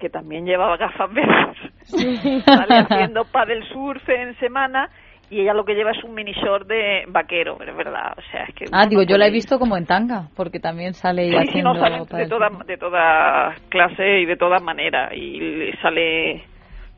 que 0.00 0.08
también 0.10 0.44
llevaba 0.46 0.76
gafas 0.76 1.12
verdes, 1.12 1.56
sale 2.44 2.78
haciendo 2.78 3.24
paddle 3.24 3.62
surf 3.72 4.08
en 4.08 4.34
semana 4.40 4.88
y 5.30 5.40
ella 5.40 5.52
lo 5.54 5.64
que 5.64 5.74
lleva 5.74 5.90
es 5.90 6.02
un 6.04 6.14
mini 6.14 6.32
short 6.32 6.66
de 6.66 7.04
vaquero, 7.08 7.56
pero 7.58 7.72
es 7.72 7.76
verdad. 7.76 8.12
O 8.16 8.22
sea, 8.30 8.44
es 8.44 8.54
que 8.54 8.64
Ah, 8.72 8.86
digo, 8.86 9.02
no 9.02 9.08
yo 9.08 9.16
la 9.18 9.26
he 9.26 9.30
visto 9.30 9.58
como 9.58 9.76
en 9.76 9.86
tanga, 9.86 10.28
porque 10.36 10.58
también 10.60 10.94
sale 10.94 11.30
sí, 11.30 11.36
haciendo 11.36 11.74
no, 11.74 12.04
de 12.06 12.26
toda, 12.26 12.48
de 12.66 12.76
toda 12.76 13.54
clase 13.68 14.20
y 14.20 14.26
de 14.26 14.36
todas 14.36 14.62
maneras. 14.62 15.12
Y 15.14 15.70
sale. 15.82 16.44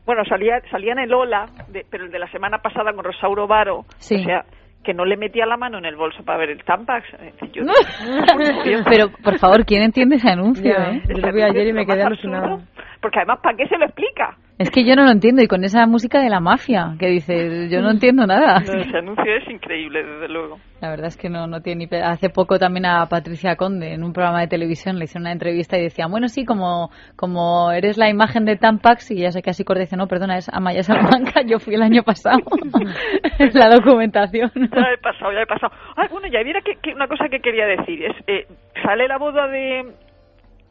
Bueno, 0.05 0.23
salía, 0.25 0.59
salía 0.71 0.93
en 0.93 0.99
el 0.99 1.13
Ola, 1.13 1.45
de- 1.69 1.85
pero 1.89 2.05
el 2.05 2.11
de 2.11 2.19
la 2.19 2.27
semana 2.31 2.57
pasada 2.59 2.93
con 2.93 3.03
Rosauro 3.03 3.47
Varo. 3.47 3.85
Sí. 3.97 4.15
O 4.15 4.23
sea, 4.23 4.45
que 4.83 4.93
no 4.95 5.05
le 5.05 5.15
metía 5.15 5.45
la 5.45 5.57
mano 5.57 5.77
en 5.77 5.85
el 5.85 5.95
bolso 5.95 6.23
para 6.23 6.39
ver 6.39 6.49
el 6.49 6.63
Tampax. 6.63 7.05
Eh, 7.19 7.33
Pero, 8.89 9.09
por 9.23 9.37
favor, 9.37 9.63
¿quién 9.65 9.83
entiende 9.83 10.15
ese 10.15 10.29
anuncio, 10.29 10.71
eh? 10.71 11.01
yo 11.07 11.17
lo 11.17 11.31
vi 11.33 11.41
ayer 11.43 11.67
y 11.67 11.73
me 11.73 11.85
quedé 11.85 12.03
absurdo, 12.03 12.59
porque 13.01 13.19
además, 13.19 13.39
¿para 13.43 13.57
qué 13.57 13.67
se 13.67 13.77
lo 13.77 13.85
explica? 13.85 14.35
Es 14.61 14.69
que 14.69 14.85
yo 14.85 14.95
no 14.95 15.05
lo 15.05 15.11
entiendo, 15.11 15.41
y 15.41 15.47
con 15.47 15.63
esa 15.63 15.87
música 15.87 16.21
de 16.21 16.29
la 16.29 16.39
mafia, 16.39 16.93
que 16.99 17.07
dice, 17.07 17.67
yo 17.67 17.81
no 17.81 17.89
entiendo 17.89 18.27
nada. 18.27 18.57
ese 18.61 18.95
anuncio 18.95 19.35
es 19.35 19.49
increíble, 19.49 20.03
desde 20.03 20.27
luego. 20.27 20.59
La 20.81 20.91
verdad 20.91 21.07
es 21.07 21.17
que 21.17 21.29
no, 21.29 21.47
no 21.47 21.61
tiene 21.61 21.87
ni... 21.91 21.97
Hace 21.99 22.29
poco 22.29 22.59
también 22.59 22.85
a 22.85 23.07
Patricia 23.07 23.55
Conde, 23.55 23.93
en 23.93 24.03
un 24.03 24.13
programa 24.13 24.41
de 24.41 24.47
televisión, 24.47 24.99
le 24.99 25.05
hicieron 25.05 25.23
una 25.23 25.31
entrevista 25.31 25.79
y 25.79 25.83
decía, 25.83 26.05
bueno, 26.05 26.27
sí, 26.27 26.45
como, 26.45 26.91
como 27.15 27.71
eres 27.71 27.97
la 27.97 28.07
imagen 28.09 28.45
de 28.45 28.55
Tampax, 28.55 29.09
y 29.09 29.21
ya 29.21 29.31
sé 29.31 29.41
que 29.41 29.49
así 29.49 29.63
dice, 29.79 29.97
no, 29.97 30.05
perdona, 30.05 30.37
es 30.37 30.47
Amaya 30.53 30.83
Salamanca, 30.83 31.41
yo 31.41 31.57
fui 31.57 31.73
el 31.73 31.81
año 31.81 32.03
pasado 32.03 32.37
en 33.39 33.53
la 33.55 33.69
documentación. 33.69 34.51
Ya 34.53 34.93
he 34.93 34.97
pasado, 34.99 35.33
ya 35.33 35.41
he 35.41 35.47
pasado. 35.47 35.73
Ah, 35.97 36.07
bueno, 36.11 36.27
ya 36.27 36.43
mira 36.43 36.61
que, 36.61 36.75
que 36.75 36.93
una 36.93 37.07
cosa 37.07 37.29
que 37.29 37.39
quería 37.39 37.65
decir, 37.65 38.03
es, 38.03 38.15
eh, 38.27 38.45
sale 38.83 39.07
la 39.07 39.17
boda 39.17 39.47
de 39.47 39.91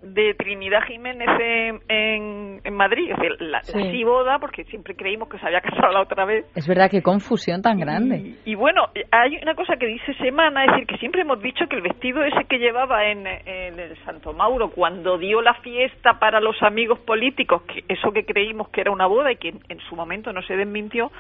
de 0.02 0.34
Trinidad 0.34 0.80
Jiménez 0.86 1.28
en, 1.40 1.80
en, 1.88 2.60
en 2.64 2.74
Madrid, 2.74 3.10
es 3.10 3.16
decir, 3.18 3.36
la, 3.40 3.62
Sí. 3.62 3.78
la 3.78 3.90
sí 3.90 4.02
boda, 4.04 4.38
porque 4.38 4.64
siempre 4.64 4.94
creímos 4.94 5.28
que 5.28 5.38
se 5.38 5.46
había 5.46 5.60
casado 5.62 5.92
la 5.92 6.00
otra 6.02 6.24
vez. 6.24 6.46
Es 6.56 6.66
verdad, 6.66 6.90
qué 6.90 7.02
confusión 7.02 7.60
tan 7.62 7.78
grande. 7.78 8.34
Y, 8.44 8.52
y 8.52 8.54
bueno, 8.54 8.88
hay 9.10 9.36
una 9.42 9.54
cosa 9.54 9.76
que 9.76 9.86
dice 9.86 10.14
Semana, 10.14 10.64
es 10.64 10.72
decir, 10.72 10.86
que 10.86 10.96
siempre 10.98 11.20
hemos 11.22 11.42
dicho 11.42 11.66
que 11.68 11.76
el 11.76 11.82
vestido 11.82 12.22
ese 12.24 12.44
que 12.48 12.58
llevaba 12.58 13.06
en, 13.10 13.26
en 13.26 13.78
el 13.78 13.96
Santo 14.04 14.32
Mauro 14.32 14.70
cuando 14.70 15.18
dio 15.18 15.42
la 15.42 15.54
fiesta 15.54 16.18
para 16.18 16.40
los 16.40 16.56
amigos 16.62 16.98
políticos, 17.00 17.62
que 17.62 17.84
eso 17.88 18.10
que 18.12 18.24
creímos 18.24 18.68
que 18.70 18.80
era 18.80 18.90
una 18.90 19.06
boda 19.06 19.30
y 19.32 19.36
que 19.36 19.48
en, 19.50 19.60
en 19.68 19.80
su 19.80 19.96
momento 19.96 20.32
no 20.32 20.42
se 20.42 20.56
desmintió, 20.56 21.10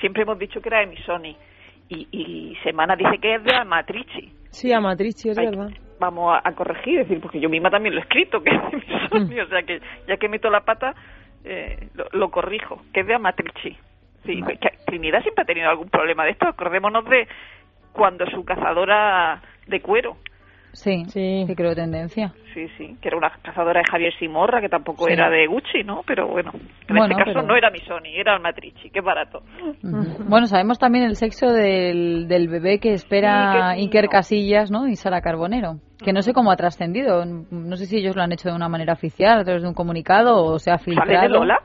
siempre 0.00 0.22
hemos 0.22 0.38
dicho 0.38 0.60
que 0.60 0.68
era 0.70 0.80
de 0.80 0.86
Misoni. 0.86 1.36
Y, 1.90 2.06
y 2.12 2.56
Semana 2.62 2.94
dice 2.96 3.18
que 3.20 3.34
es 3.34 3.44
de 3.44 3.54
Amatrici. 3.56 4.32
Sí, 4.50 4.72
a 4.72 4.80
Matrici, 4.80 5.28
es 5.28 5.38
Ay, 5.38 5.46
verdad. 5.46 5.68
Vamos 6.00 6.34
a, 6.34 6.48
a 6.48 6.52
corregir, 6.52 7.00
es 7.00 7.08
decir, 7.08 7.22
porque 7.22 7.38
yo 7.38 7.48
misma 7.48 7.70
también 7.70 7.94
lo 7.94 8.00
he 8.00 8.04
escrito, 8.04 8.42
que 8.42 8.50
es 8.50 8.70
de 8.70 8.76
Misoni, 8.78 9.40
o 9.40 9.46
sea 9.46 9.62
que 9.62 9.80
ya 10.08 10.16
que 10.16 10.28
meto 10.28 10.50
la 10.50 10.62
pata, 10.62 10.94
eh, 11.44 11.88
lo, 11.94 12.06
lo 12.12 12.30
corrijo, 12.30 12.82
que 12.92 13.00
es 13.00 13.06
de 13.06 13.14
Amatrici. 13.14 13.76
Sí, 14.24 14.42
que 14.42 14.70
Trinidad 14.86 15.22
siempre 15.22 15.42
ha 15.42 15.46
tenido 15.46 15.70
algún 15.70 15.88
problema 15.88 16.24
de 16.24 16.32
esto, 16.32 16.48
acordémonos 16.48 17.04
de 17.04 17.28
cuando 17.92 18.26
su 18.26 18.44
cazadora 18.44 19.40
de 19.66 19.80
cuero, 19.80 20.16
Sí, 20.72 21.04
Sí. 21.08 21.44
sí, 21.46 21.54
creo 21.56 21.74
tendencia. 21.74 22.32
sí, 22.54 22.66
sí, 22.76 22.96
que 23.00 23.08
era 23.08 23.16
una 23.16 23.30
cazadora 23.42 23.80
de 23.80 23.84
Javier 23.90 24.12
Simorra, 24.18 24.60
que 24.60 24.68
tampoco 24.68 25.06
Sí. 25.06 25.12
era 25.12 25.28
de 25.30 25.46
Gucci, 25.46 25.82
¿no? 25.84 26.02
Pero 26.06 26.26
bueno, 26.28 26.50
en 26.54 26.60
Bueno, 26.96 27.04
este 27.04 27.16
caso 27.24 27.32
pero- 27.34 27.42
no 27.46 27.56
era 27.56 27.70
Misoni, 27.70 28.16
era 28.16 28.36
Amatrici, 28.36 28.90
qué 28.90 29.00
barato. 29.00 29.40
Bueno, 29.82 30.46
sabemos 30.46 30.78
también 30.78 31.04
el 31.04 31.16
sexo 31.16 31.48
del, 31.52 32.26
del 32.28 32.48
bebé 32.48 32.78
que 32.78 32.92
espera 32.92 33.72
Sí, 33.74 33.80
Iker. 33.82 34.08
Casillas 34.08 34.70
¿no? 34.70 34.88
y 34.88 34.96
Sara 34.96 35.20
Carbonero, 35.20 35.76
que 36.04 36.12
no 36.12 36.22
sé 36.22 36.32
cómo 36.32 36.50
ha 36.50 36.56
trascendido. 36.56 37.24
No 37.24 37.76
sé 37.76 37.86
si 37.86 37.98
ellos 37.98 38.16
lo 38.16 38.22
han 38.22 38.32
hecho 38.32 38.48
de 38.48 38.54
una 38.56 38.68
manera 38.68 38.92
oficial, 38.94 39.38
a 39.40 39.44
través 39.44 39.62
de 39.62 39.68
un 39.68 39.74
comunicado 39.74 40.44
o 40.44 40.58
se 40.58 40.70
ha 40.70 40.78
¿Sale 40.78 40.94
de 40.96 41.00
filtrado. 41.02 41.28
Lola? 41.28 41.58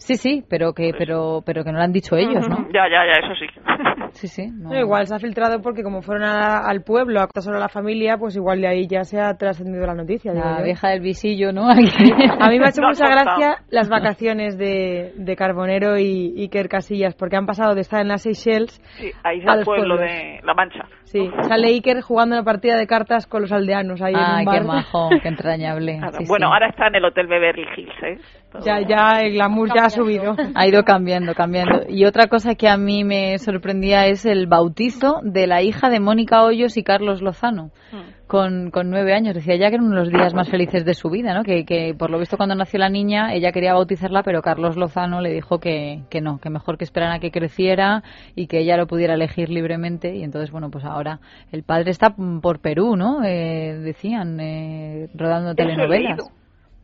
Sí, 0.00 0.16
sí, 0.16 0.42
pero 0.48 0.72
que, 0.72 0.92
pero, 0.98 1.42
pero 1.44 1.62
que 1.62 1.70
no 1.72 1.78
lo 1.78 1.84
han 1.84 1.92
dicho 1.92 2.16
ellos, 2.16 2.48
¿no? 2.48 2.66
Ya, 2.72 2.88
ya, 2.90 3.04
ya, 3.06 3.26
eso 3.26 3.34
sí. 3.38 3.46
Sí, 4.12 4.26
sí. 4.26 4.46
no. 4.52 4.70
No, 4.70 4.80
igual 4.80 5.06
se 5.06 5.14
ha 5.14 5.18
filtrado 5.20 5.60
porque 5.62 5.84
como 5.84 6.02
fueron 6.02 6.24
a- 6.24 6.58
al 6.66 6.82
pueblo 6.82 7.20
a 7.20 7.26
contar 7.28 7.44
solo 7.44 7.58
a 7.58 7.60
la 7.60 7.68
familia, 7.68 8.16
pues 8.18 8.34
igual 8.34 8.60
de 8.60 8.66
ahí 8.66 8.86
ya 8.88 9.04
se 9.04 9.20
ha 9.20 9.32
trascendido 9.34 9.86
la 9.86 9.94
noticia. 9.94 10.32
La 10.32 10.60
vieja 10.62 10.88
del 10.88 11.00
visillo, 11.00 11.52
¿no? 11.52 11.68
Aquí. 11.70 12.10
A 12.40 12.48
mí 12.48 12.58
me 12.58 12.66
ha 12.66 12.70
hecho 12.70 12.80
No 12.80 12.88
ha 12.88 12.90
mucha 12.90 13.06
gracia 13.08 13.58
las 13.70 13.88
vacaciones 13.88 14.58
de, 14.58 15.12
de 15.16 15.36
Carbonero 15.36 15.96
y 15.96 16.34
Iker 16.40 16.68
Casillas, 16.68 17.14
porque 17.14 17.36
han 17.36 17.46
pasado 17.46 17.76
de 17.76 17.82
estar 17.82 18.00
en 18.00 18.08
las 18.08 18.22
Seychelles, 18.22 18.80
Sí, 18.98 19.12
ahí 19.22 19.38
es 19.38 19.46
A 19.48 19.52
el 19.52 19.56
los 19.58 19.64
pueblo 19.64 19.96
pueblos. 19.96 20.00
de 20.12 20.40
La 20.44 20.54
Mancha. 20.54 20.86
sí, 21.04 21.30
sale 21.48 21.68
Iker 21.68 22.00
jugando 22.00 22.34
una 22.34 22.44
partida 22.44 22.76
de 22.76 22.88
cartas 22.88 23.28
con 23.28 23.42
los 23.42 23.52
aldeanos 23.52 24.02
ahí 24.02 24.14
en 24.14 24.18
Ay, 24.20 24.38
un 24.40 24.44
bar. 24.46 24.58
qué 24.60 24.66
majo, 24.66 25.08
qué 25.22 25.28
entrañable. 25.28 25.98
Nada, 26.00 26.18
Sí, 26.18 26.24
bueno, 26.26 26.48
sí. 26.48 26.52
ahora 26.52 26.68
está 26.68 26.88
en 26.88 26.96
el 26.96 27.04
Hotel 27.04 27.28
Beverly 27.28 27.66
Hills, 27.76 28.02
¿eh? 28.02 28.18
Todo- 28.50 28.64
Ya, 28.64 28.80
ya 28.80 29.20
el 29.20 29.34
glamour 29.34 29.68
ya 29.72 29.88
ha 29.92 30.02
subido. 30.02 30.36
Ha 30.54 30.66
ido 30.66 30.82
cambiando, 30.84 31.34
cambiando. 31.34 31.82
Y 31.88 32.04
otra 32.04 32.28
cosa 32.28 32.54
que 32.54 32.68
a 32.68 32.76
mí 32.76 33.04
me 33.04 33.38
sorprendía 33.38 34.06
es 34.06 34.24
el 34.24 34.46
bautizo 34.46 35.20
de 35.22 35.46
la 35.46 35.62
hija 35.62 35.90
de 35.90 36.00
Mónica 36.00 36.42
Hoyos 36.42 36.76
y 36.76 36.82
Carlos 36.82 37.22
Lozano. 37.22 37.70
Mm. 37.92 38.20
Con, 38.26 38.70
con 38.70 38.90
nueve 38.90 39.12
años, 39.12 39.34
decía 39.34 39.56
ya 39.56 39.70
que 39.70 39.74
eran 39.74 39.92
los 39.92 40.08
días 40.08 40.34
más 40.34 40.48
felices 40.48 40.84
de 40.84 40.94
su 40.94 41.10
vida, 41.10 41.34
¿no? 41.34 41.42
Que, 41.42 41.64
que 41.64 41.96
por 41.98 42.10
lo 42.10 42.18
visto 42.20 42.36
cuando 42.36 42.54
nació 42.54 42.78
la 42.78 42.88
niña 42.88 43.34
ella 43.34 43.50
quería 43.50 43.74
bautizarla, 43.74 44.22
pero 44.22 44.40
Carlos 44.40 44.76
Lozano 44.76 45.20
le 45.20 45.32
dijo 45.32 45.58
que, 45.58 46.04
que 46.10 46.20
no, 46.20 46.38
que 46.38 46.48
mejor 46.48 46.78
que 46.78 46.84
esperaran 46.84 47.16
a 47.16 47.18
que 47.18 47.32
creciera 47.32 48.04
y 48.36 48.46
que 48.46 48.60
ella 48.60 48.76
lo 48.76 48.86
pudiera 48.86 49.14
elegir 49.14 49.48
libremente. 49.48 50.14
Y 50.14 50.22
entonces, 50.22 50.52
bueno, 50.52 50.70
pues 50.70 50.84
ahora 50.84 51.18
el 51.50 51.64
padre 51.64 51.90
está 51.90 52.14
por 52.40 52.60
Perú, 52.60 52.94
¿no? 52.94 53.24
Eh, 53.24 53.76
decían, 53.82 54.38
eh, 54.38 55.08
rodando 55.12 55.56
telenovelas. 55.56 56.20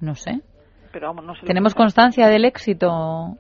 No 0.00 0.16
sé. 0.16 0.40
Pero 0.96 1.08
vamos, 1.08 1.26
no 1.26 1.34
sé 1.34 1.44
¿Tenemos 1.44 1.74
que- 1.74 1.78
constancia 1.78 2.26
del 2.28 2.46
éxito? 2.46 3.36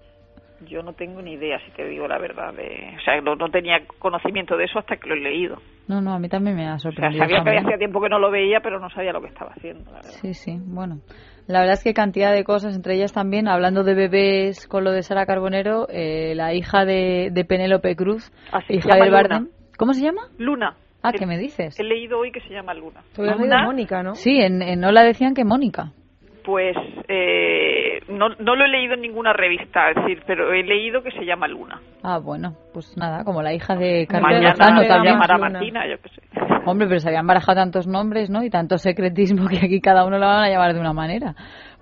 Yo 0.68 0.82
no 0.82 0.92
tengo 0.92 1.22
ni 1.22 1.32
idea, 1.32 1.58
si 1.64 1.70
te 1.70 1.86
digo 1.88 2.06
la 2.06 2.18
verdad. 2.18 2.52
De... 2.52 2.94
O 2.98 3.00
sea, 3.02 3.18
no, 3.22 3.34
no 3.34 3.48
tenía 3.48 3.78
conocimiento 3.98 4.58
de 4.58 4.64
eso 4.64 4.78
hasta 4.78 4.98
que 4.98 5.08
lo 5.08 5.14
he 5.14 5.20
leído. 5.20 5.56
No, 5.88 6.02
no, 6.02 6.12
a 6.12 6.18
mí 6.18 6.28
también 6.28 6.54
me 6.54 6.66
ha 6.66 6.74
O 6.74 6.78
sea, 6.78 6.90
sorprendido. 6.90 7.24
sabía 7.24 7.38
que 7.38 7.44
también. 7.44 7.64
hacía 7.64 7.78
tiempo 7.78 7.98
que 8.02 8.10
no 8.10 8.18
lo 8.18 8.30
veía, 8.30 8.60
pero 8.60 8.78
no 8.78 8.90
sabía 8.90 9.12
lo 9.14 9.22
que 9.22 9.28
estaba 9.28 9.52
haciendo, 9.56 9.84
la 9.90 9.96
verdad. 10.02 10.10
Sí, 10.20 10.34
sí, 10.34 10.58
bueno. 10.66 11.00
La 11.46 11.60
verdad 11.60 11.74
es 11.78 11.82
que 11.84 11.94
cantidad 11.94 12.30
de 12.34 12.44
cosas, 12.44 12.76
entre 12.76 12.94
ellas 12.94 13.14
también, 13.14 13.48
hablando 13.48 13.84
de 13.84 13.94
bebés 13.94 14.68
con 14.68 14.84
lo 14.84 14.90
de 14.92 15.02
Sara 15.02 15.24
Carbonero, 15.24 15.86
eh, 15.88 16.34
la 16.34 16.52
hija 16.52 16.84
de, 16.84 17.30
de 17.32 17.44
Penélope 17.46 17.96
Cruz 17.96 18.30
Ah, 18.52 18.60
sí, 18.66 18.74
y 18.74 18.82
se 18.82 18.88
llama 18.88 18.98
Javier 19.06 19.06
Luna. 19.12 19.22
Bardem. 19.22 19.48
¿Cómo 19.78 19.94
se 19.94 20.02
llama? 20.02 20.22
Luna. 20.36 20.76
Ah, 21.02 21.12
He- 21.14 21.18
¿qué 21.18 21.24
me 21.26 21.38
dices? 21.38 21.78
He 21.80 21.84
leído 21.84 22.18
hoy 22.18 22.32
que 22.32 22.40
se 22.40 22.50
llama 22.52 22.74
Luna. 22.74 23.00
Tú 23.14 23.22
Luna, 23.22 23.64
Mónica, 23.64 24.02
¿no? 24.02 24.14
Sí, 24.14 24.40
en, 24.40 24.60
en 24.60 24.84
Ola 24.84 25.02
decían 25.04 25.32
que 25.34 25.44
Mónica. 25.44 25.92
Pues 26.46 26.76
eh, 27.08 27.98
no, 28.08 28.28
no 28.38 28.54
lo 28.54 28.64
he 28.64 28.68
leído 28.68 28.94
en 28.94 29.00
ninguna 29.00 29.32
revista, 29.32 29.90
es 29.90 29.96
decir, 29.96 30.22
pero 30.28 30.52
he 30.52 30.62
leído 30.62 31.02
que 31.02 31.10
se 31.10 31.24
llama 31.24 31.48
Luna. 31.48 31.80
Ah, 32.04 32.18
bueno, 32.18 32.54
pues 32.72 32.96
nada, 32.96 33.24
como 33.24 33.42
la 33.42 33.52
hija 33.52 33.74
de 33.74 34.06
Mañana 34.08 34.50
Lozano 34.50 34.82
se 34.82 34.86
también. 34.88 35.14
llamará. 35.14 35.38
Martina, 35.38 35.88
yo 35.88 35.96
qué 36.00 36.08
sé. 36.10 36.22
Hombre, 36.64 36.86
pero 36.86 37.00
se 37.00 37.08
habían 37.08 37.26
barajado 37.26 37.56
tantos 37.56 37.88
nombres, 37.88 38.30
¿no? 38.30 38.44
Y 38.44 38.50
tanto 38.50 38.78
secretismo 38.78 39.48
que 39.48 39.56
aquí 39.56 39.80
cada 39.80 40.06
uno 40.06 40.18
lo 40.20 40.26
van 40.26 40.44
a 40.44 40.48
llamar 40.48 40.72
de 40.72 40.78
una 40.80 40.92
manera. 40.92 41.34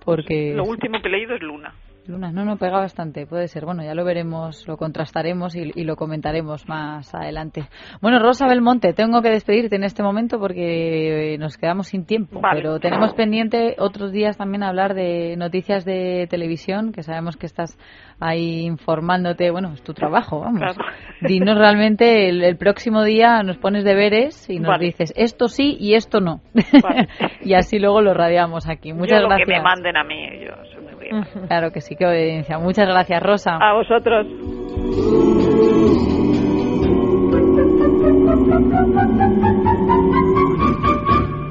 Porque... 0.03 0.55
Lo 0.57 0.65
último 0.65 0.99
que 1.03 1.09
he 1.09 1.13
leído 1.13 1.35
es 1.35 1.43
Luna. 1.43 1.75
Luna, 2.07 2.31
no, 2.31 2.45
no, 2.45 2.59
pega 2.59 2.79
bastante, 2.81 3.27
puede 3.27 3.49
ser. 3.49 3.65
Bueno, 3.65 3.83
ya 3.83 3.95
lo 3.95 4.05
veremos, 4.05 4.69
lo 4.69 4.77
contrastaremos 4.77 5.57
y, 5.57 5.73
y 5.75 5.85
lo 5.85 5.97
comentaremos 5.97 6.69
más 6.69 7.15
adelante. 7.15 7.63
Bueno, 8.03 8.19
Rosa 8.19 8.47
Belmonte, 8.47 8.93
tengo 8.93 9.23
que 9.23 9.31
despedirte 9.31 9.77
en 9.77 9.85
este 9.85 10.03
momento 10.03 10.39
porque 10.39 11.35
eh, 11.35 11.39
nos 11.39 11.57
quedamos 11.57 11.87
sin 11.89 12.05
tiempo, 12.05 12.43
Vale. 12.43 12.61
pero 12.61 12.79
tenemos 12.79 13.15
pendiente 13.15 13.77
otros 13.79 14.13
días 14.13 14.37
también 14.37 14.63
hablar 14.63 14.93
de 14.93 15.37
noticias 15.39 15.87
de 15.87 16.27
televisión, 16.29 16.93
que 16.93 17.03
sabemos 17.03 17.39
que 17.39 17.47
estás 17.47 17.79
ahí 18.21 18.67
informándote, 18.67 19.51
bueno, 19.51 19.73
es 19.73 19.83
tu 19.83 19.95
trabajo, 19.95 20.41
vamos. 20.41 20.61
Claro. 20.61 20.85
Dinos 21.23 21.57
realmente, 21.57 22.29
el, 22.29 22.45
el 22.45 22.57
próximo 22.59 23.03
día 23.03 23.43
nos 23.43 23.57
pones 23.57 23.83
deberes 23.83 24.51
y 24.51 24.59
nos 24.59 24.69
Vale. 24.73 24.85
dices 24.87 25.13
esto 25.17 25.49
sí 25.49 25.75
y 25.81 25.95
esto 25.95 26.21
no. 26.21 26.43
Vale. 26.83 27.09
y 27.41 27.55
así 27.55 27.79
luego 27.79 28.03
lo 28.03 28.13
radiamos 28.13 28.69
aquí. 28.69 28.93
Muchas 28.93 29.21
yo 29.21 29.23
lo 29.23 29.29
gracias. 29.29 29.49
que 29.49 29.55
me 29.55 29.63
manden 29.63 29.97
a 29.97 30.05
mí, 30.05 30.27
yo 30.45 30.53
Claro 31.49 31.71
que 31.71 31.81
sí, 31.81 31.97
qué 31.97 32.07
obediencia. 32.07 32.59
Muchas 32.59 32.87
gracias, 32.87 33.23
Rosa. 33.23 33.57
A 33.61 33.75
vosotros. 33.75 34.27